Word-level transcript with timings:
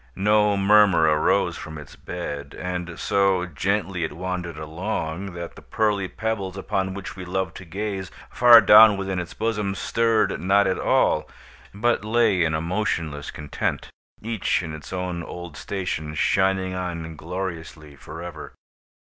No 0.15 0.57
murmur 0.57 1.03
arose 1.03 1.57
from 1.57 1.77
its 1.77 1.95
bed, 1.95 2.55
and 2.57 2.97
so 2.99 3.45
gently 3.45 4.03
it 4.03 4.13
wandered 4.13 4.57
along, 4.57 5.33
that 5.35 5.53
the 5.55 5.61
pearly 5.61 6.07
pebbles 6.07 6.57
upon 6.57 6.95
which 6.95 7.15
we 7.15 7.23
loved 7.23 7.55
to 7.57 7.65
gaze, 7.65 8.09
far 8.31 8.61
down 8.61 8.97
within 8.97 9.19
its 9.19 9.35
bosom, 9.35 9.75
stirred 9.75 10.41
not 10.41 10.65
at 10.65 10.79
all, 10.79 11.29
but 11.71 12.03
lay 12.03 12.43
in 12.43 12.55
a 12.55 12.61
motionless 12.61 13.29
content, 13.29 13.91
each 14.23 14.63
in 14.63 14.73
its 14.73 14.91
own 14.91 15.21
old 15.21 15.55
station, 15.55 16.15
shining 16.15 16.73
on 16.73 17.15
gloriously 17.15 17.95
forever. 17.95 18.55